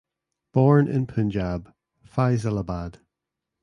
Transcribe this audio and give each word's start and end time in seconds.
Born 0.51 0.87
in 0.87 1.05
Punjab(Faisalabad). 1.05 2.95